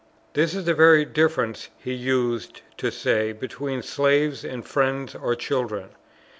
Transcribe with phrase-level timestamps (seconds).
[0.33, 5.89] This is the very difference, he used to say, between slaves, and friends or children.